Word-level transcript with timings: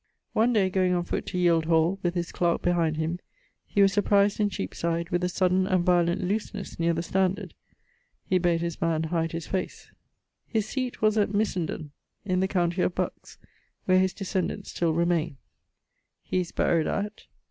One 0.33 0.51
day 0.51 0.71
goeing 0.71 0.97
on 0.97 1.03
foote 1.03 1.27
to 1.27 1.37
Yield 1.37 1.65
hall, 1.65 1.99
with 2.01 2.15
his 2.15 2.31
clarke 2.31 2.63
behind 2.63 2.97
him, 2.97 3.19
he 3.67 3.83
was 3.83 3.93
surprised 3.93 4.39
in 4.39 4.49
Cheapside 4.49 5.11
with 5.11 5.23
a 5.23 5.29
sudden 5.29 5.67
and 5.67 5.85
violent 5.85 6.23
looseness 6.23 6.79
neer 6.79 6.93
the 6.93 7.03
Standard. 7.03 7.53
He... 8.25 8.39
bade 8.39 8.61
his 8.61 8.81
man 8.81 9.03
hide 9.03 9.31
his 9.31 9.45
face.... 9.45 9.91
His 10.47 10.67
seate 10.67 11.03
was 11.03 11.19
at 11.19 11.35
Missenden 11.35 11.91
in 12.25 12.39
the 12.39 12.47
county 12.47 12.81
of 12.81 12.95
Bucks, 12.95 13.37
where 13.85 13.99
his 13.99 14.15
descendents 14.15 14.71
still 14.71 14.93
remaine. 14.95 15.37
He 16.25 16.39
is 16.39 16.51
buried 16.51 16.87
at 16.87 17.25